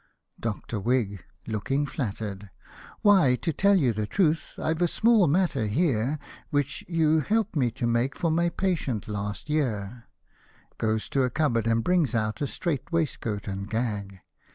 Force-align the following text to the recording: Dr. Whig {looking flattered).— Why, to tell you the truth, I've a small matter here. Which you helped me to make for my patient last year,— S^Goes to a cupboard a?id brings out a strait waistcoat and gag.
Dr. 0.39 0.79
Whig 0.79 1.23
{looking 1.45 1.85
flattered).— 1.85 2.49
Why, 3.03 3.35
to 3.35 3.53
tell 3.53 3.75
you 3.75 3.93
the 3.93 4.07
truth, 4.07 4.53
I've 4.57 4.81
a 4.81 4.87
small 4.87 5.27
matter 5.27 5.67
here. 5.67 6.17
Which 6.49 6.83
you 6.87 7.19
helped 7.19 7.55
me 7.55 7.69
to 7.73 7.85
make 7.85 8.15
for 8.15 8.31
my 8.31 8.49
patient 8.49 9.07
last 9.07 9.47
year,— 9.47 10.07
S^Goes 10.79 11.07
to 11.11 11.21
a 11.21 11.29
cupboard 11.29 11.67
a?id 11.67 11.83
brings 11.83 12.15
out 12.15 12.41
a 12.41 12.47
strait 12.47 12.91
waistcoat 12.91 13.47
and 13.47 13.69
gag. 13.69 14.21